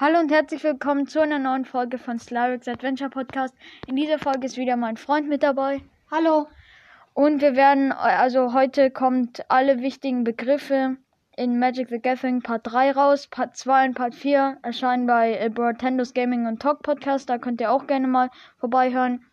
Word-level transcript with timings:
Hallo 0.00 0.20
und 0.20 0.30
herzlich 0.30 0.62
willkommen 0.62 1.08
zu 1.08 1.20
einer 1.20 1.40
neuen 1.40 1.64
Folge 1.64 1.98
von 1.98 2.20
Slyrix 2.20 2.68
Adventure 2.68 3.10
Podcast. 3.10 3.52
In 3.88 3.96
dieser 3.96 4.20
Folge 4.20 4.46
ist 4.46 4.56
wieder 4.56 4.76
mein 4.76 4.96
Freund 4.96 5.28
mit 5.28 5.42
dabei. 5.42 5.80
Hallo. 6.08 6.46
Und 7.14 7.40
wir 7.40 7.56
werden, 7.56 7.90
also 7.90 8.52
heute 8.52 8.92
kommt 8.92 9.44
alle 9.50 9.80
wichtigen 9.80 10.22
Begriffe 10.22 10.98
in 11.36 11.58
Magic 11.58 11.88
the 11.88 11.98
Gathering 11.98 12.42
Part 12.42 12.60
3 12.72 12.92
raus. 12.92 13.26
Part 13.26 13.56
2 13.56 13.86
und 13.86 13.94
Part 13.94 14.14
4 14.14 14.58
erscheinen 14.62 15.08
bei 15.08 15.32
äh, 15.32 15.48
Nintendo's 15.48 16.14
Gaming 16.14 16.46
und 16.46 16.62
Talk 16.62 16.84
Podcast. 16.84 17.28
Da 17.28 17.38
könnt 17.38 17.60
ihr 17.60 17.72
auch 17.72 17.88
gerne 17.88 18.06
mal 18.06 18.30
vorbeihören. 18.58 19.24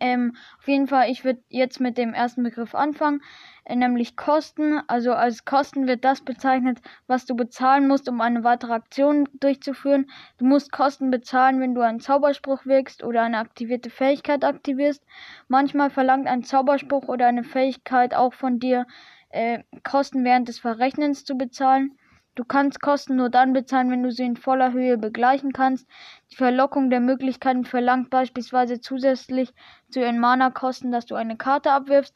Ähm, 0.00 0.36
auf 0.58 0.68
jeden 0.68 0.86
Fall, 0.86 1.10
ich 1.10 1.24
würde 1.24 1.42
jetzt 1.48 1.80
mit 1.80 1.98
dem 1.98 2.14
ersten 2.14 2.42
Begriff 2.42 2.74
anfangen, 2.74 3.20
äh, 3.64 3.76
nämlich 3.76 4.16
Kosten. 4.16 4.80
Also 4.86 5.12
als 5.12 5.44
Kosten 5.44 5.86
wird 5.86 6.04
das 6.04 6.20
bezeichnet, 6.22 6.80
was 7.06 7.26
du 7.26 7.34
bezahlen 7.34 7.88
musst, 7.88 8.08
um 8.08 8.20
eine 8.20 8.44
weitere 8.44 8.72
Aktion 8.72 9.28
durchzuführen. 9.40 10.06
Du 10.38 10.44
musst 10.44 10.72
Kosten 10.72 11.10
bezahlen, 11.10 11.60
wenn 11.60 11.74
du 11.74 11.80
einen 11.80 12.00
Zauberspruch 12.00 12.66
wirkst 12.66 13.02
oder 13.04 13.22
eine 13.22 13.38
aktivierte 13.38 13.90
Fähigkeit 13.90 14.44
aktivierst. 14.44 15.04
Manchmal 15.48 15.90
verlangt 15.90 16.26
ein 16.26 16.44
Zauberspruch 16.44 17.08
oder 17.08 17.26
eine 17.26 17.44
Fähigkeit 17.44 18.14
auch 18.14 18.34
von 18.34 18.58
dir, 18.58 18.86
äh, 19.30 19.64
Kosten 19.82 20.24
während 20.24 20.48
des 20.48 20.60
Verrechnens 20.60 21.24
zu 21.24 21.36
bezahlen. 21.36 21.98
Du 22.34 22.44
kannst 22.44 22.80
Kosten 22.80 23.16
nur 23.16 23.30
dann 23.30 23.52
bezahlen, 23.52 23.90
wenn 23.90 24.02
du 24.02 24.10
sie 24.10 24.24
in 24.24 24.36
voller 24.36 24.72
Höhe 24.72 24.98
begleichen 24.98 25.52
kannst. 25.52 25.86
Die 26.32 26.36
Verlockung 26.36 26.90
der 26.90 27.00
Möglichkeiten 27.00 27.64
verlangt 27.64 28.10
beispielsweise 28.10 28.80
zusätzlich 28.80 29.54
zu 29.88 30.00
ihren 30.00 30.18
Mana-Kosten, 30.18 30.90
dass 30.90 31.06
du 31.06 31.14
eine 31.14 31.36
Karte 31.36 31.70
abwirfst. 31.70 32.14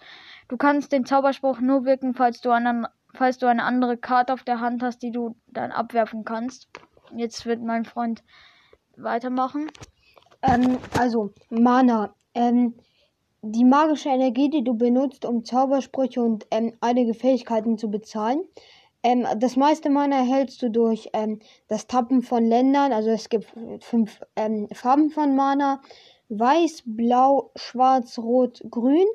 Du 0.49 0.57
kannst 0.57 0.91
den 0.91 1.05
Zauberspruch 1.05 1.61
nur 1.61 1.85
wirken, 1.85 2.15
falls 2.15 2.41
du, 2.41 2.51
einen, 2.51 2.87
falls 3.15 3.39
du 3.39 3.47
eine 3.47 3.63
andere 3.63 3.97
Karte 3.97 4.33
auf 4.33 4.43
der 4.43 4.61
Hand 4.61 4.83
hast, 4.83 5.03
die 5.03 5.13
du 5.13 5.37
dann 5.47 5.71
abwerfen 5.71 6.25
kannst. 6.25 6.69
Jetzt 7.15 7.47
wird 7.47 7.63
mein 7.63 7.85
Freund 7.85 8.25
weitermachen. 8.97 9.71
Ähm, 10.43 10.79
also, 10.97 11.33
Mana. 11.49 12.15
Ähm, 12.35 12.75
die 13.43 13.65
magische 13.65 14.09
Energie, 14.09 14.51
die 14.51 14.65
du 14.65 14.75
benutzt, 14.75 15.25
um 15.25 15.45
Zaubersprüche 15.45 16.21
und 16.21 16.47
ähm, 16.51 16.77
einige 16.81 17.15
Fähigkeiten 17.15 17.79
zu 17.79 17.89
bezahlen. 17.89 18.41
Ähm, 19.09 19.27
das 19.39 19.57
meiste 19.57 19.89
Mana 19.89 20.19
erhältst 20.19 20.61
du 20.61 20.71
durch 20.71 21.09
ähm, 21.15 21.39
das 21.67 21.87
Tappen 21.87 22.21
von 22.21 22.45
Ländern. 22.45 22.93
Also 22.93 23.09
es 23.09 23.31
gibt 23.31 23.47
fünf 23.81 24.21
ähm, 24.37 24.69
Farben 24.75 25.09
von 25.09 25.35
Mana. 25.35 25.81
Weiß, 26.29 26.83
Blau, 26.85 27.51
Schwarz, 27.57 28.19
Rot, 28.19 28.61
Grün. 28.71 29.07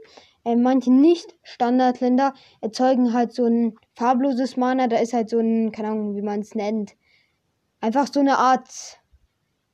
Ähm, 0.46 0.64
manche 0.64 0.92
Nicht-Standardländer 0.92 2.34
erzeugen 2.60 3.14
halt 3.14 3.34
so 3.34 3.46
ein 3.46 3.76
farbloses 3.94 4.58
Mana. 4.58 4.88
Da 4.88 4.98
ist 4.98 5.14
halt 5.14 5.30
so 5.30 5.38
ein, 5.38 5.72
keine 5.72 5.90
Ahnung, 5.90 6.16
wie 6.16 6.24
man 6.24 6.40
es 6.40 6.56
nennt. 6.56 6.96
Einfach 7.80 8.08
so 8.12 8.20
eine 8.20 8.40
Art 8.40 9.00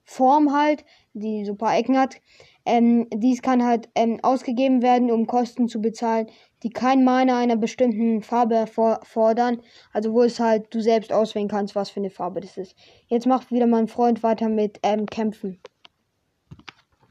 Form 0.03 0.52
halt, 0.52 0.84
die 1.14 1.45
so 1.45 1.53
ein 1.53 1.58
paar 1.58 1.78
Ecken 1.78 1.97
hat. 1.97 2.17
Ähm, 2.66 3.08
dies 3.14 3.42
kann 3.42 3.66
halt 3.66 3.90
ähm, 3.96 4.20
ausgegeben 4.22 4.82
werden, 4.82 5.12
um 5.12 5.28
Kosten 5.28 5.68
zu 5.68 5.82
bezahlen, 5.82 6.28
die 6.64 6.70
kein 6.70 7.04
Mana 7.04 7.40
einer 7.40 7.56
bestimmten 7.56 8.22
Farbe 8.22 8.66
fordern. 8.68 9.62
Also 9.94 10.14
wo 10.14 10.24
es 10.24 10.40
halt 10.40 10.74
du 10.74 10.82
selbst 10.82 11.12
auswählen 11.14 11.48
kannst, 11.48 11.76
was 11.76 11.90
für 11.90 12.00
eine 12.00 12.10
Farbe 12.10 12.42
das 12.42 12.58
ist. 12.58 12.76
Jetzt 13.08 13.28
macht 13.28 13.52
wieder 13.52 13.68
mein 13.68 13.88
Freund 13.88 14.24
weiter 14.24 14.50
mit 14.50 14.80
ähm, 14.84 15.06
Kämpfen. 15.06 15.60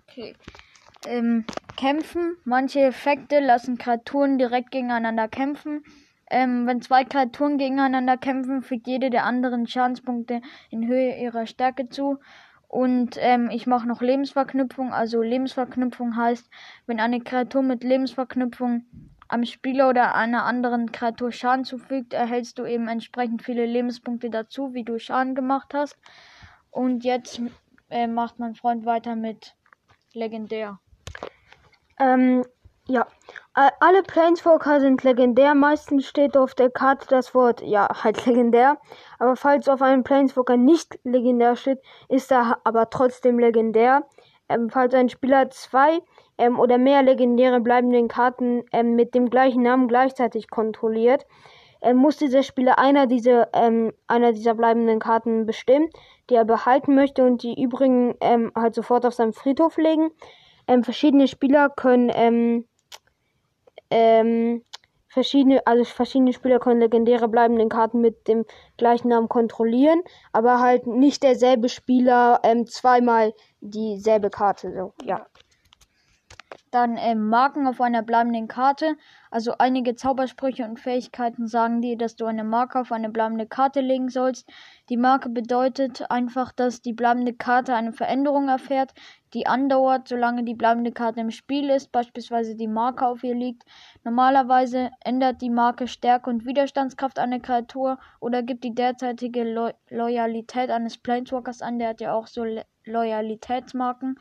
Okay. 0.08 0.34
Ähm, 1.06 1.44
kämpfen. 1.76 2.36
Manche 2.44 2.80
Effekte 2.80 3.40
lassen 3.40 3.78
Kreaturen 3.78 4.38
direkt 4.38 4.70
gegeneinander 4.70 5.28
kämpfen. 5.28 5.82
Ähm, 6.30 6.66
wenn 6.66 6.82
zwei 6.82 7.04
Kreaturen 7.04 7.56
gegeneinander 7.56 8.16
kämpfen, 8.16 8.62
fügt 8.62 8.86
jede 8.86 9.08
der 9.08 9.24
anderen 9.24 9.66
Schadenspunkte 9.66 10.42
in 10.70 10.86
Höhe 10.86 11.18
ihrer 11.18 11.46
Stärke 11.46 11.88
zu. 11.88 12.18
Und 12.68 13.16
ähm, 13.18 13.48
ich 13.50 13.66
mache 13.66 13.88
noch 13.88 14.02
Lebensverknüpfung. 14.02 14.92
Also 14.92 15.22
Lebensverknüpfung 15.22 16.16
heißt, 16.16 16.48
wenn 16.86 17.00
eine 17.00 17.20
Kreatur 17.20 17.62
mit 17.62 17.82
Lebensverknüpfung 17.82 18.84
am 19.26 19.44
Spieler 19.44 19.88
oder 19.88 20.14
einer 20.14 20.44
anderen 20.44 20.92
Kreatur 20.92 21.32
Schaden 21.32 21.64
zufügt, 21.64 22.12
erhältst 22.12 22.58
du 22.58 22.66
eben 22.66 22.88
entsprechend 22.88 23.42
viele 23.42 23.66
Lebenspunkte 23.66 24.30
dazu, 24.30 24.74
wie 24.74 24.84
du 24.84 24.98
Schaden 24.98 25.34
gemacht 25.34 25.72
hast. 25.74 25.96
Und 26.70 27.04
jetzt 27.04 27.40
äh, 27.90 28.06
macht 28.06 28.38
mein 28.38 28.54
Freund 28.54 28.84
weiter 28.84 29.16
mit 29.16 29.54
Legendär. 30.12 30.78
Ähm, 31.98 32.44
ja. 32.88 33.06
Alle 33.54 34.02
Planeswalker 34.02 34.80
sind 34.80 35.02
legendär. 35.02 35.54
Meistens 35.54 36.06
steht 36.06 36.36
auf 36.36 36.54
der 36.54 36.70
Karte 36.70 37.06
das 37.08 37.34
Wort, 37.34 37.60
ja, 37.60 37.88
halt 38.02 38.24
legendär. 38.26 38.78
Aber 39.18 39.36
falls 39.36 39.68
auf 39.68 39.82
einem 39.82 40.04
Planeswalker 40.04 40.56
nicht 40.56 40.98
legendär 41.04 41.56
steht, 41.56 41.80
ist 42.08 42.30
er 42.30 42.58
aber 42.64 42.88
trotzdem 42.90 43.38
legendär. 43.38 44.04
Ähm, 44.48 44.70
falls 44.70 44.94
ein 44.94 45.08
Spieler 45.08 45.50
zwei 45.50 46.00
ähm, 46.38 46.58
oder 46.58 46.78
mehr 46.78 47.02
legendäre 47.02 47.60
bleibenden 47.60 48.08
Karten 48.08 48.64
ähm, 48.72 48.94
mit 48.94 49.14
dem 49.14 49.28
gleichen 49.28 49.62
Namen 49.62 49.88
gleichzeitig 49.88 50.48
kontrolliert, 50.48 51.26
ähm, 51.82 51.96
muss 51.96 52.16
dieser 52.16 52.42
Spieler 52.42 52.78
einer 52.78 53.06
dieser, 53.06 53.48
ähm, 53.52 53.92
einer 54.06 54.32
dieser 54.32 54.54
bleibenden 54.54 55.00
Karten 55.00 55.44
bestimmen, 55.44 55.90
die 56.30 56.34
er 56.36 56.44
behalten 56.44 56.94
möchte 56.94 57.24
und 57.24 57.42
die 57.42 57.60
übrigen 57.60 58.14
ähm, 58.20 58.52
halt 58.54 58.74
sofort 58.74 59.04
auf 59.04 59.14
seinem 59.14 59.32
Friedhof 59.32 59.76
legen. 59.76 60.10
verschiedene 60.82 61.28
Spieler 61.28 61.70
können 61.70 62.10
ähm, 63.90 64.62
verschiedene, 65.08 65.66
also 65.66 65.84
verschiedene 65.84 66.32
Spieler 66.32 66.58
können 66.58 66.80
legendäre 66.80 67.28
bleibenden 67.28 67.68
Karten 67.68 68.00
mit 68.00 68.28
dem 68.28 68.44
gleichen 68.76 69.08
Namen 69.08 69.28
kontrollieren, 69.28 70.02
aber 70.32 70.60
halt 70.60 70.86
nicht 70.86 71.22
derselbe 71.22 71.68
Spieler 71.68 72.40
ähm, 72.44 72.66
zweimal 72.66 73.34
dieselbe 73.60 74.30
Karte. 74.30 74.72
So, 74.72 74.92
ja. 75.04 75.26
Dann 76.70 76.96
ähm, 76.98 77.28
Marken 77.28 77.66
auf 77.66 77.80
einer 77.80 78.02
bleibenden 78.02 78.48
Karte. 78.48 78.96
Also 79.30 79.54
einige 79.58 79.94
Zaubersprüche 79.94 80.64
und 80.64 80.80
Fähigkeiten 80.80 81.46
sagen 81.46 81.82
dir, 81.82 81.96
dass 81.96 82.16
du 82.16 82.26
eine 82.26 82.44
Marke 82.44 82.80
auf 82.80 82.92
eine 82.92 83.10
bleibende 83.10 83.46
Karte 83.46 83.80
legen 83.80 84.08
sollst. 84.08 84.48
Die 84.88 84.96
Marke 84.96 85.28
bedeutet 85.28 86.10
einfach, 86.10 86.52
dass 86.52 86.80
die 86.82 86.92
bleibende 86.92 87.34
Karte 87.34 87.74
eine 87.74 87.92
Veränderung 87.92 88.48
erfährt, 88.48 88.92
die 89.34 89.46
andauert, 89.46 90.08
solange 90.08 90.44
die 90.44 90.54
bleibende 90.54 90.92
Karte 90.92 91.20
im 91.20 91.30
Spiel 91.30 91.70
ist, 91.70 91.92
beispielsweise 91.92 92.56
die 92.56 92.68
Marke 92.68 93.06
auf 93.06 93.22
ihr 93.22 93.34
liegt. 93.34 93.64
Normalerweise 94.04 94.90
ändert 95.04 95.42
die 95.42 95.50
Marke 95.50 95.88
Stärke 95.88 96.30
und 96.30 96.46
Widerstandskraft 96.46 97.18
einer 97.18 97.40
Kreatur 97.40 97.98
oder 98.20 98.42
gibt 98.42 98.64
die 98.64 98.74
derzeitige 98.74 99.44
Lo 99.44 99.70
Loyalität 99.90 100.70
eines 100.70 100.96
Planeswalkers 100.98 101.62
an, 101.62 101.78
der 101.78 101.90
hat 101.90 102.00
ja 102.00 102.14
auch 102.14 102.26
so 102.26 102.44
Le 102.44 102.64
Loyalitätsmarken. 102.84 104.18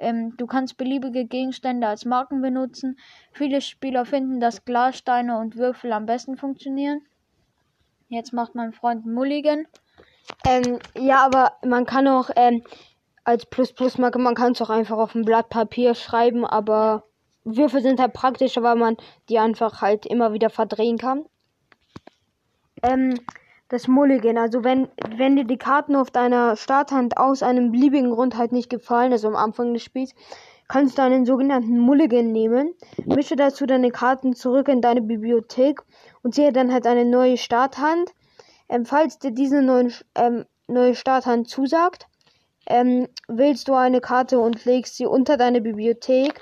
Ähm, 0.00 0.36
du 0.36 0.46
kannst 0.46 0.78
beliebige 0.78 1.26
Gegenstände 1.26 1.86
als 1.86 2.04
Marken 2.04 2.40
benutzen. 2.40 2.98
Viele 3.32 3.60
Spieler 3.60 4.06
finden, 4.06 4.40
dass 4.40 4.64
Glassteine 4.64 5.38
und 5.38 5.56
Würfel 5.56 5.92
am 5.92 6.06
besten 6.06 6.36
funktionieren. 6.36 7.02
Jetzt 8.08 8.32
macht 8.32 8.54
mein 8.54 8.72
Freund 8.72 9.06
Mulligan. 9.06 9.66
Ähm, 10.46 10.78
ja, 10.98 11.24
aber 11.24 11.52
man 11.64 11.84
kann 11.84 12.08
auch 12.08 12.30
ähm, 12.34 12.62
als 13.24 13.46
Plus-Plus-Marke, 13.46 14.18
man 14.18 14.34
kann 14.34 14.52
es 14.52 14.62
auch 14.62 14.70
einfach 14.70 14.96
auf 14.96 15.14
ein 15.14 15.24
Blatt 15.24 15.50
Papier 15.50 15.94
schreiben, 15.94 16.44
aber 16.44 17.04
Würfel 17.44 17.82
sind 17.82 18.00
halt 18.00 18.12
praktischer, 18.12 18.62
weil 18.62 18.76
man 18.76 18.96
die 19.28 19.38
einfach 19.38 19.82
halt 19.82 20.06
immer 20.06 20.32
wieder 20.32 20.50
verdrehen 20.50 20.98
kann. 20.98 21.24
Ähm, 22.82 23.14
das 23.70 23.88
Mulligan. 23.88 24.36
Also 24.36 24.62
wenn, 24.64 24.88
wenn 25.16 25.36
dir 25.36 25.44
die 25.44 25.56
Karten 25.56 25.96
auf 25.96 26.10
deiner 26.10 26.56
Starthand 26.56 27.16
aus 27.16 27.42
einem 27.42 27.72
beliebigen 27.72 28.10
Grund 28.10 28.36
halt 28.36 28.52
nicht 28.52 28.68
gefallen, 28.68 29.12
also 29.12 29.28
am 29.28 29.36
Anfang 29.36 29.72
des 29.72 29.82
Spiels, 29.82 30.14
kannst 30.68 30.98
du 30.98 31.02
einen 31.02 31.24
sogenannten 31.24 31.78
Mulligan 31.78 32.30
nehmen, 32.32 32.74
mische 33.06 33.36
dazu 33.36 33.66
deine 33.66 33.90
Karten 33.90 34.34
zurück 34.34 34.68
in 34.68 34.80
deine 34.80 35.02
Bibliothek 35.02 35.82
und 36.22 36.34
ziehe 36.34 36.52
dann 36.52 36.72
halt 36.72 36.86
eine 36.86 37.04
neue 37.04 37.36
Starthand. 37.36 38.12
Ähm, 38.68 38.84
falls 38.84 39.18
dir 39.18 39.30
diese 39.30 39.62
neuen, 39.62 39.92
ähm, 40.14 40.44
neue 40.68 40.94
Starthand 40.94 41.48
zusagt, 41.48 42.06
ähm, 42.66 43.08
wählst 43.26 43.68
du 43.68 43.74
eine 43.74 44.00
Karte 44.00 44.38
und 44.38 44.64
legst 44.64 44.96
sie 44.96 45.06
unter 45.06 45.36
deine 45.36 45.60
Bibliothek 45.60 46.40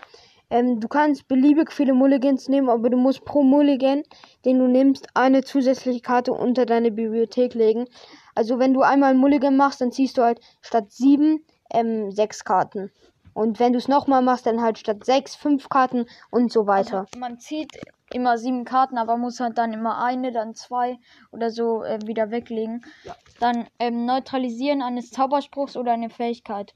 ähm, 0.50 0.80
du 0.80 0.88
kannst 0.88 1.28
beliebig 1.28 1.72
viele 1.72 1.92
Mulligans 1.92 2.48
nehmen, 2.48 2.68
aber 2.68 2.90
du 2.90 2.96
musst 2.96 3.24
pro 3.24 3.42
Mulligan, 3.42 4.02
den 4.44 4.58
du 4.58 4.66
nimmst, 4.66 5.08
eine 5.14 5.42
zusätzliche 5.42 6.00
Karte 6.00 6.32
unter 6.32 6.66
deine 6.66 6.90
Bibliothek 6.90 7.54
legen. 7.54 7.86
Also 8.34 8.58
wenn 8.58 8.74
du 8.74 8.82
einmal 8.82 9.14
Mulligan 9.14 9.56
machst, 9.56 9.80
dann 9.80 9.92
ziehst 9.92 10.16
du 10.16 10.22
halt 10.22 10.40
statt 10.62 10.90
sieben 10.90 11.44
ähm, 11.72 12.10
sechs 12.12 12.44
Karten. 12.44 12.90
Und 13.34 13.60
wenn 13.60 13.72
du 13.72 13.78
es 13.78 13.86
nochmal 13.88 14.22
machst, 14.22 14.46
dann 14.46 14.60
halt 14.60 14.78
statt 14.78 15.04
sechs, 15.04 15.36
fünf 15.36 15.68
Karten 15.68 16.06
und 16.30 16.50
so 16.50 16.66
weiter. 16.66 17.00
Also 17.00 17.18
man 17.20 17.38
zieht 17.38 17.78
immer 18.12 18.36
sieben 18.38 18.64
Karten, 18.64 18.98
aber 18.98 19.16
muss 19.16 19.38
halt 19.38 19.58
dann 19.58 19.72
immer 19.72 20.02
eine, 20.02 20.32
dann 20.32 20.54
zwei 20.54 20.98
oder 21.30 21.50
so 21.50 21.84
äh, 21.84 22.00
wieder 22.04 22.30
weglegen. 22.30 22.84
Ja. 23.04 23.14
Dann 23.38 23.68
ähm, 23.78 24.06
Neutralisieren 24.06 24.82
eines 24.82 25.10
Zauberspruchs 25.10 25.76
oder 25.76 25.92
eine 25.92 26.10
Fähigkeit. 26.10 26.74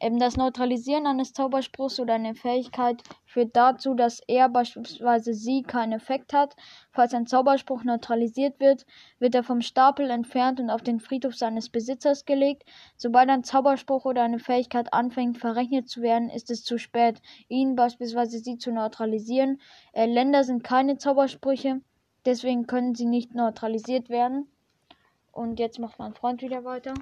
Eben 0.00 0.18
das 0.18 0.36
Neutralisieren 0.36 1.06
eines 1.06 1.32
Zauberspruchs 1.32 2.00
oder 2.00 2.14
einer 2.14 2.34
Fähigkeit 2.34 3.02
führt 3.24 3.54
dazu, 3.54 3.94
dass 3.94 4.20
er 4.26 4.48
beispielsweise 4.48 5.34
sie 5.34 5.62
keinen 5.62 5.92
Effekt 5.92 6.32
hat. 6.32 6.56
Falls 6.92 7.14
ein 7.14 7.26
Zauberspruch 7.26 7.84
neutralisiert 7.84 8.58
wird, 8.58 8.86
wird 9.18 9.34
er 9.34 9.44
vom 9.44 9.60
Stapel 9.60 10.10
entfernt 10.10 10.58
und 10.58 10.70
auf 10.70 10.82
den 10.82 11.00
Friedhof 11.00 11.36
seines 11.36 11.68
Besitzers 11.68 12.24
gelegt. 12.24 12.64
Sobald 12.96 13.28
ein 13.30 13.44
Zauberspruch 13.44 14.04
oder 14.04 14.22
eine 14.22 14.40
Fähigkeit 14.40 14.92
anfängt 14.92 15.38
verrechnet 15.38 15.88
zu 15.88 16.02
werden, 16.02 16.28
ist 16.28 16.50
es 16.50 16.64
zu 16.64 16.76
spät, 16.78 17.22
ihn 17.48 17.76
beispielsweise 17.76 18.38
sie 18.38 18.58
zu 18.58 18.72
neutralisieren. 18.72 19.60
Äh, 19.92 20.06
Länder 20.06 20.44
sind 20.44 20.64
keine 20.64 20.98
Zaubersprüche, 20.98 21.80
deswegen 22.26 22.66
können 22.66 22.94
sie 22.94 23.06
nicht 23.06 23.34
neutralisiert 23.34 24.08
werden. 24.08 24.48
Und 25.30 25.58
jetzt 25.58 25.78
macht 25.78 25.98
mein 25.98 26.14
Freund 26.14 26.42
wieder 26.42 26.64
weiter. 26.64 26.94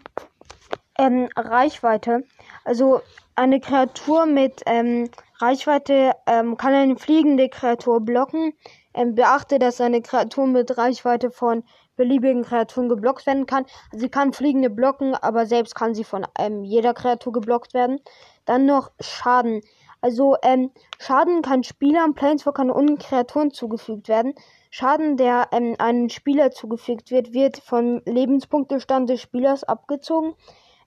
Ähm, 0.99 1.29
Reichweite. 1.37 2.25
Also 2.65 3.00
eine 3.35 3.61
Kreatur 3.61 4.27
mit 4.27 4.62
ähm, 4.67 5.11
Reichweite 5.41 6.12
ähm, 6.27 6.56
kann 6.56 6.75
eine 6.75 6.97
fliegende 6.97 7.49
Kreatur 7.49 8.00
blocken. 8.00 8.53
Ähm, 8.94 9.15
beachte, 9.15 9.59
dass 9.59 9.81
eine 9.81 10.03
Kreatur 10.03 10.47
mit 10.47 10.77
Reichweite 10.77 11.31
von 11.31 11.65
beliebigen 11.97 12.43
Kreaturen 12.43 12.89
geblockt 12.89 13.27
werden 13.27 13.47
kann. 13.47 13.65
Sie 13.93 14.09
kann 14.09 14.33
fliegende 14.33 14.71
blocken, 14.71 15.15
aber 15.15 15.47
selbst 15.47 15.75
kann 15.75 15.94
sie 15.94 16.05
von 16.05 16.27
ähm, 16.39 16.62
jeder 16.65 16.95
Kreatur 16.95 17.33
geblockt 17.33 17.75
werden. 17.75 18.00
Dann 18.45 18.67
noch 18.67 18.91
Schaden. 19.00 19.62
Also 20.00 20.37
ähm, 20.43 20.73
Schaden 20.99 21.43
kann 21.43 21.62
Spielern, 21.62 22.15
Planeswalkern 22.15 22.71
und 22.71 22.99
Kreaturen 22.99 23.50
zugefügt 23.53 24.09
werden. 24.09 24.35
Schaden, 24.71 25.17
der 25.17 25.53
einem 25.53 26.09
Spieler 26.09 26.50
zugefügt 26.50 27.11
wird, 27.11 27.33
wird 27.33 27.59
vom 27.59 28.00
Lebenspunktestand 28.06 29.09
des 29.09 29.21
Spielers 29.21 29.65
abgezogen. 29.65 30.35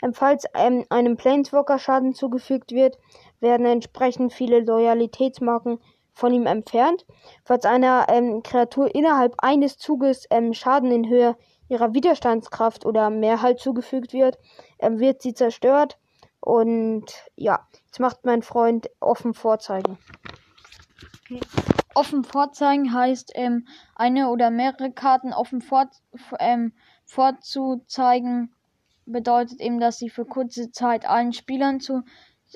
Ähm, 0.06 0.14
falls 0.14 0.46
ähm, 0.54 0.86
einem 0.90 1.18
Planeswalker 1.18 1.80
Schaden 1.80 2.14
zugefügt 2.14 2.72
wird, 2.72 2.98
werden 3.40 3.66
entsprechend 3.66 4.34
viele 4.34 4.60
Loyalitätsmarken 4.60 5.80
von 6.14 6.32
ihm 6.32 6.46
entfernt. 6.46 7.06
Falls 7.44 7.66
einer 7.66 8.06
ähm, 8.10 8.44
Kreatur 8.44 8.94
innerhalb 8.94 9.34
eines 9.40 9.78
Zuges 9.78 10.28
ähm, 10.30 10.54
Schaden 10.54 10.92
in 10.92 11.10
Höhe 11.10 11.36
ihrer 11.70 11.94
Widerstandskraft 11.94 12.86
oder 12.86 13.10
Mehrheit 13.10 13.60
zugefügt 13.60 14.14
wird, 14.14 14.38
ähm, 14.80 15.00
wird 15.00 15.22
sie 15.24 15.34
zerstört. 15.34 15.98
Und 16.40 17.06
ja, 17.36 17.68
jetzt 17.86 18.00
macht 18.00 18.26
mein 18.26 18.44
Freund 18.44 18.90
offen 19.00 19.34
vorzeigen. 19.34 19.98
Okay. 21.22 21.40
Offen 21.96 22.24
vorzeigen 22.24 22.94
heißt, 22.94 23.32
ähm, 23.34 23.68
eine 23.96 24.30
oder 24.30 24.52
mehrere 24.52 24.92
Karten 24.92 25.34
offen 25.34 25.62
vor, 25.62 25.90
ähm, 26.40 26.74
vorzuzeigen 27.06 28.55
bedeutet 29.06 29.60
eben, 29.62 29.80
dass 29.80 29.98
sie 29.98 30.10
für 30.10 30.26
kurze 30.26 30.72
Zeit 30.72 31.08
allen 31.08 31.34
Spielern 31.34 31.80
zu 31.80 32.04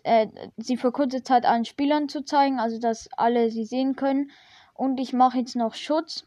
äh, 0.04 0.28
sie 0.58 0.78
für 0.78 0.92
kurze 0.92 1.24
Zeit 1.24 1.46
allen 1.46 1.66
Spielern 1.66 2.10
zu 2.10 2.24
zeigen, 2.24 2.60
also 2.60 2.80
dass 2.80 3.10
alle 3.18 3.50
sie 3.50 3.66
sehen 3.66 3.96
können. 3.96 4.32
Und 4.74 5.00
ich 5.00 5.14
mache 5.14 5.40
jetzt 5.40 5.56
noch 5.56 5.74
Schutz. 5.74 6.26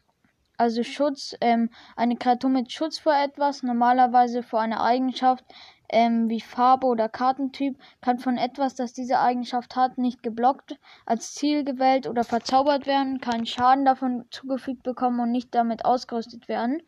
Also 0.57 0.83
Schutz, 0.83 1.35
ähm, 1.41 1.69
eine 1.95 2.15
Kreatur 2.15 2.49
mit 2.49 2.71
Schutz 2.71 2.99
vor 2.99 3.15
etwas, 3.15 3.63
normalerweise 3.63 4.43
vor 4.43 4.61
einer 4.61 4.83
Eigenschaft 4.83 5.43
ähm, 5.89 6.29
wie 6.29 6.41
Farbe 6.41 6.85
oder 6.87 7.09
Kartentyp, 7.09 7.77
kann 8.01 8.19
von 8.19 8.37
etwas, 8.37 8.75
das 8.75 8.93
diese 8.93 9.19
Eigenschaft 9.19 9.75
hat, 9.75 9.97
nicht 9.97 10.21
geblockt, 10.21 10.77
als 11.05 11.33
Ziel 11.33 11.63
gewählt 11.63 12.07
oder 12.07 12.23
verzaubert 12.23 12.85
werden, 12.85 13.19
keinen 13.19 13.47
Schaden 13.47 13.85
davon 13.85 14.25
zugefügt 14.29 14.83
bekommen 14.83 15.19
und 15.19 15.31
nicht 15.31 15.53
damit 15.55 15.85
ausgerüstet 15.85 16.47
werden. 16.47 16.83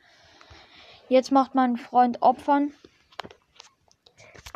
Jetzt 1.10 1.32
macht 1.32 1.56
mein 1.56 1.78
Freund 1.78 2.22
Opfern. 2.22 2.72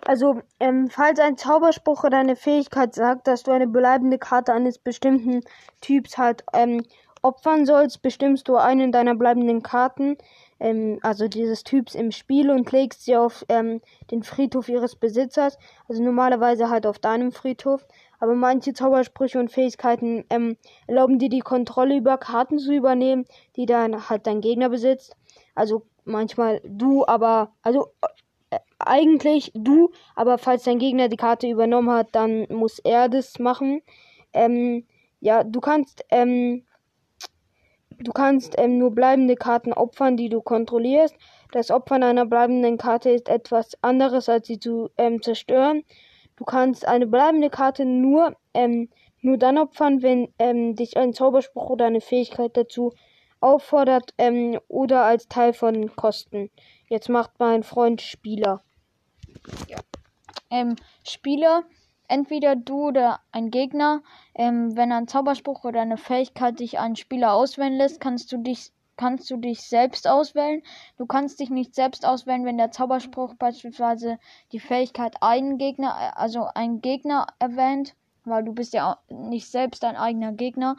Also, 0.10 0.42
ähm, 0.60 0.90
falls 0.90 1.20
ein 1.20 1.38
Zauberspruch 1.38 2.04
oder 2.04 2.18
eine 2.18 2.36
Fähigkeit 2.36 2.96
sagt, 2.96 3.28
dass 3.28 3.44
du 3.44 3.52
eine 3.52 3.68
bleibende 3.68 4.18
Karte 4.18 4.52
eines 4.54 4.80
bestimmten 4.80 5.42
Typs 5.82 6.18
halt 6.18 6.44
ähm, 6.52 6.84
opfern 7.22 7.68
sollst, 7.68 8.02
bestimmst 8.02 8.48
du 8.48 8.56
einen 8.56 8.92
deiner 8.92 9.14
bleibenden 9.14 9.62
Karten, 9.62 10.18
ähm, 10.60 10.98
also 11.04 11.28
dieses 11.28 11.64
Typs 11.64 11.94
im 11.94 12.12
Spiel 12.12 12.50
und 12.50 12.72
legst 12.72 13.06
sie 13.06 13.18
auf 13.18 13.46
ähm, 13.50 13.82
den 14.10 14.24
Friedhof 14.24 14.68
ihres 14.68 14.96
Besitzers. 14.96 15.60
Also 15.88 16.02
normalerweise 16.02 16.72
halt 16.72 16.88
auf 16.88 16.98
deinem 16.98 17.32
Friedhof. 17.32 17.86
Aber 18.20 18.34
manche 18.34 18.74
Zaubersprüche 18.74 19.38
und 19.38 19.52
Fähigkeiten 19.52 20.26
ähm, 20.32 20.58
erlauben 20.88 21.20
dir 21.20 21.30
die 21.30 21.42
Kontrolle 21.42 21.96
über 21.96 22.18
Karten 22.18 22.58
zu 22.58 22.74
übernehmen, 22.74 23.26
die 23.58 23.68
dann 23.68 24.10
halt 24.10 24.26
dein 24.26 24.42
Gegner 24.42 24.70
besitzt. 24.70 25.16
Also 25.54 25.84
manchmal 26.04 26.62
du, 26.66 27.06
aber 27.06 27.52
also 27.62 27.92
eigentlich 28.90 29.52
du, 29.54 29.92
aber 30.16 30.38
falls 30.38 30.64
dein 30.64 30.80
Gegner 30.80 31.08
die 31.10 31.18
Karte 31.18 31.48
übernommen 31.48 31.92
hat, 31.92 32.10
dann 32.14 32.48
muss 32.50 32.80
er 32.80 33.08
das 33.08 33.40
machen. 33.40 33.82
Ähm, 34.34 34.86
ja, 35.20 35.44
du 35.44 35.60
kannst, 35.62 36.04
ähm, 36.10 36.66
du 38.00 38.12
kannst 38.12 38.56
ähm, 38.58 38.80
nur 38.80 38.92
bleibende 38.92 39.36
Karten 39.36 39.74
opfern, 39.74 40.18
die 40.18 40.30
du 40.30 40.42
kontrollierst. 40.42 41.16
Das 41.52 41.72
Opfern 41.72 42.04
einer 42.04 42.26
bleibenden 42.26 42.78
Karte 42.78 43.12
ist 43.12 43.30
etwas 43.30 43.78
anderes, 43.82 44.28
als 44.28 44.48
sie 44.48 44.60
zu 44.60 44.90
ähm, 44.98 45.22
zerstören. 45.22 45.84
Du 46.36 46.44
kannst 46.44 46.88
eine 46.88 47.06
bleibende 47.06 47.50
Karte 47.50 47.86
nur, 47.86 48.36
ähm, 48.54 48.90
nur 49.22 49.38
dann 49.38 49.58
opfern, 49.58 50.02
wenn 50.02 50.34
ähm, 50.40 50.76
dich 50.76 50.98
ein 50.98 51.14
Zauberspruch 51.14 51.70
oder 51.70 51.86
eine 51.86 52.02
Fähigkeit 52.02 52.58
dazu 52.58 52.94
auffordert 53.42 54.14
oder 54.68 55.06
als 55.06 55.30
Teil 55.30 55.54
von 55.54 55.96
Kosten. 55.96 56.50
Jetzt 56.90 57.08
macht 57.08 57.32
mein 57.40 57.64
Freund 57.64 58.02
Spieler 58.02 58.64
ja. 59.68 59.78
ähm, 60.50 60.76
Spieler, 61.04 61.64
entweder 62.08 62.56
du 62.56 62.88
oder 62.88 63.20
ein 63.32 63.52
Gegner, 63.52 64.02
ähm, 64.36 64.76
wenn 64.76 64.92
ein 64.92 65.08
Zauberspruch 65.08 65.64
oder 65.64 65.82
eine 65.82 65.98
Fähigkeit 65.98 66.60
dich 66.60 66.80
einen 66.80 66.96
Spieler 66.96 67.34
auswählen 67.34 67.76
lässt, 67.76 68.00
kannst 68.02 68.32
du 68.32 68.38
dich 68.38 68.72
kannst 69.00 69.32
du 69.32 69.38
dich 69.38 69.62
selbst 69.62 70.10
auswählen. 70.10 70.62
Du 70.98 71.06
kannst 71.06 71.40
dich 71.40 71.50
nicht 71.50 71.74
selbst 71.74 72.06
auswählen, 72.06 72.44
wenn 72.44 72.58
der 72.58 72.72
Zauberspruch 72.72 73.34
beispielsweise 73.36 74.20
die 74.52 74.60
Fähigkeit 74.60 75.24
einen 75.24 75.58
Gegner, 75.58 76.18
also 76.18 76.50
einen 76.54 76.82
Gegner 76.82 77.28
erwähnt, 77.40 77.96
weil 78.26 78.44
du 78.44 78.54
bist 78.54 78.74
ja 78.74 78.98
nicht 79.08 79.50
selbst 79.50 79.84
dein 79.84 79.96
eigener 79.96 80.34
Gegner. 80.34 80.76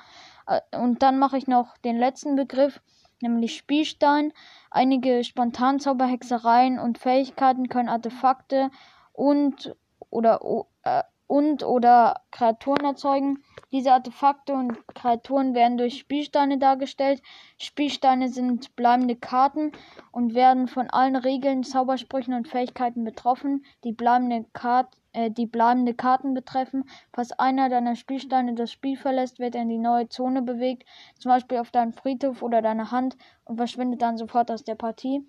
Äh, 0.47 0.61
und 0.77 1.03
dann 1.03 1.19
mache 1.19 1.39
ich 1.39 1.47
noch 1.47 1.79
den 1.79 1.97
letzten 1.97 2.37
Begriff 2.37 2.83
nämlich 3.23 3.57
Spielstein. 3.57 4.33
Einige 4.71 5.25
Spontanzauberhexereien 5.25 6.79
und 6.79 6.99
Fähigkeiten 6.99 7.69
können 7.69 7.89
Artefakte 7.89 8.71
und 9.13 9.75
oder 10.11 10.41
äh, 10.83 11.03
und 11.31 11.63
oder 11.63 12.23
Kreaturen 12.33 12.85
erzeugen. 12.85 13.45
Diese 13.71 13.93
Artefakte 13.93 14.53
und 14.53 14.85
Kreaturen 14.89 15.55
werden 15.55 15.79
durch 15.79 15.99
Spielsteine 15.99 16.59
dargestellt. 16.59 17.23
Spielsteine 17.57 18.29
sind 18.29 18.75
bleibende 18.75 19.15
Karten 19.15 19.71
und 20.11 20.35
werden 20.35 20.67
von 20.67 20.91
allen 20.91 21.15
Regeln, 21.15 21.63
Zaubersprüchen 21.63 22.35
und 22.35 22.49
Fähigkeiten 22.49 23.05
betroffen, 23.05 23.65
die 23.85 23.93
bleibende, 23.93 24.45
Kart 24.53 24.89
äh, 25.13 25.31
die 25.31 25.47
bleibende 25.47 25.95
Karten 25.95 26.35
betreffen. 26.35 26.85
Falls 27.13 27.33
einer 27.33 27.69
deiner 27.69 27.97
Spielsteine 27.97 28.55
das 28.55 28.71
Spiel 28.73 28.97
verlässt, 28.97 29.39
wird 29.39 29.55
er 29.55 29.63
in 29.63 29.69
die 29.69 29.79
neue 29.79 30.09
Zone 30.09 30.43
bewegt, 30.43 30.85
zum 31.19 31.31
Beispiel 31.31 31.59
auf 31.59 31.71
deinen 31.71 31.93
Friedhof 31.93 32.43
oder 32.43 32.63
deine 32.63 32.91
Hand 32.91 33.17
und 33.45 33.57
verschwindet 33.57 34.03
dann 34.03 34.19
sofort 34.19 34.51
aus 34.51 34.65
der 34.65 34.77
Partie. 34.77 35.27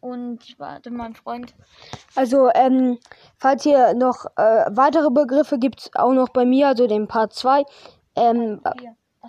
Und 0.00 0.44
ich 0.44 0.58
warte, 0.60 0.90
mein 0.90 1.14
Freund. 1.14 1.54
Also, 2.14 2.50
ähm, 2.54 2.98
falls 3.38 3.64
ihr 3.64 3.94
noch 3.94 4.26
äh, 4.36 4.66
weitere 4.68 5.10
Begriffe 5.10 5.58
gibt 5.58 5.80
es 5.80 5.90
auch 5.94 6.12
noch 6.12 6.28
bei 6.28 6.44
mir, 6.44 6.68
also 6.68 6.86
den 6.86 7.08
Part 7.08 7.32
2. 7.32 7.64
Ähm, 8.16 8.60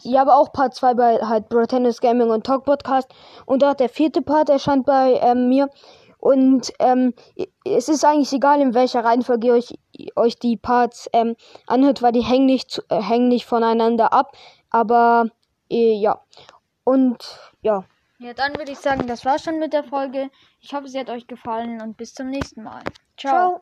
ja, 0.02 0.22
aber 0.22 0.36
auch 0.36 0.52
Part 0.52 0.76
2 0.76 0.94
bei 0.96 1.18
halt 1.20 1.46
Tennis 1.70 2.02
Gaming 2.02 2.30
und 2.30 2.46
Talk 2.46 2.66
Podcast. 2.66 3.10
Und 3.46 3.64
auch 3.64 3.76
der 3.76 3.88
vierte 3.88 4.22
Part 4.22 4.50
erscheint 4.50 4.86
bei 4.86 5.14
ähm, 5.22 5.48
mir. 5.48 5.70
Und 6.26 6.74
ähm, 6.80 7.14
es 7.66 7.88
ist 7.88 8.04
eigentlich 8.04 8.34
egal, 8.34 8.60
in 8.60 8.74
welcher 8.74 9.06
Reihenfolge 9.06 9.46
ihr 9.46 9.54
euch, 9.54 9.78
euch 10.16 10.40
die 10.40 10.58
Parts 10.58 11.08
ähm, 11.14 11.36
anhört, 11.68 12.02
weil 12.02 12.14
die 12.14 12.24
hängen 12.24 12.48
nicht, 12.48 12.82
äh, 12.90 13.00
hängen 13.00 13.28
nicht 13.28 13.46
voneinander 13.46 14.12
ab. 14.12 14.36
Aber 14.72 15.30
äh, 15.70 15.94
ja. 15.94 16.20
Und 16.84 17.40
ja. 17.62 17.84
Ja, 18.18 18.34
dann 18.34 18.58
würde 18.58 18.72
ich 18.72 18.80
sagen, 18.80 19.06
das 19.06 19.24
war's 19.24 19.44
schon 19.44 19.60
mit 19.60 19.72
der 19.72 19.84
Folge. 19.84 20.32
Ich 20.62 20.74
hoffe, 20.74 20.88
sie 20.88 20.98
hat 20.98 21.12
euch 21.12 21.28
gefallen 21.28 21.80
und 21.80 21.96
bis 21.96 22.16
zum 22.16 22.32
nächsten 22.32 22.64
Mal. 22.64 22.82
Ciao. 23.18 23.62